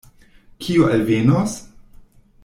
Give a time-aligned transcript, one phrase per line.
[0.67, 1.53] Kio alvenos?